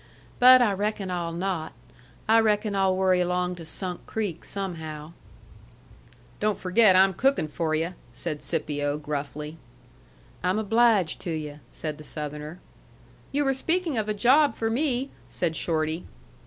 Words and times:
But 0.39 0.63
I 0.63 0.73
reckon 0.73 1.11
I'll 1.11 1.31
not. 1.31 1.73
I 2.27 2.39
reckon 2.39 2.73
I'll 2.73 2.97
worry 2.97 3.21
along 3.21 3.53
to 3.57 3.67
Sunk 3.67 4.07
Creek, 4.07 4.43
somehow." 4.43 5.13
"Don't 6.39 6.57
forget 6.59 6.95
I'm 6.95 7.13
cookin' 7.13 7.47
for 7.47 7.75
yu'," 7.75 7.93
said 8.11 8.41
Scipio, 8.41 8.97
gruffy. 8.97 9.57
"I'm 10.41 10.57
obliged 10.57 11.19
to 11.21 11.29
yu'," 11.31 11.59
said 11.69 11.99
the 11.99 12.03
Southerner. 12.03 12.59
"You 13.31 13.45
were 13.45 13.53
speaking 13.53 13.95
of 13.99 14.09
a 14.09 14.15
job 14.15 14.55
for 14.55 14.71
me," 14.71 15.11
said 15.29 15.55
Shorty. 15.55 16.07